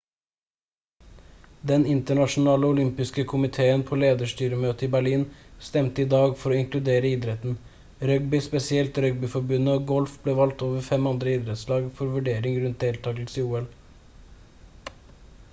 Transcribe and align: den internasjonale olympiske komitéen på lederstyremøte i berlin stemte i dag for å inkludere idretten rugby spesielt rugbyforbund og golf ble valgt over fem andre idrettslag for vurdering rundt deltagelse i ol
den 1.71 1.83
internasjonale 1.89 2.65
olympiske 2.69 3.25
komitéen 3.33 3.83
på 3.89 3.99
lederstyremøte 4.03 4.87
i 4.87 4.89
berlin 4.95 5.25
stemte 5.67 6.03
i 6.05 6.07
dag 6.15 6.33
for 6.45 6.55
å 6.57 6.57
inkludere 6.63 7.13
idretten 7.19 7.61
rugby 8.13 8.41
spesielt 8.47 8.99
rugbyforbund 9.07 9.73
og 9.77 9.87
golf 9.95 10.17
ble 10.27 10.37
valgt 10.43 10.67
over 10.71 10.87
fem 10.91 11.11
andre 11.15 11.37
idrettslag 11.39 11.89
for 12.01 12.17
vurdering 12.19 12.61
rundt 12.65 12.83
deltagelse 12.89 13.45
i 13.47 13.49
ol 13.61 13.73